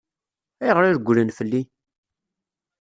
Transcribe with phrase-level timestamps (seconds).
[0.61, 1.61] Ayɣer i regglen fell-i?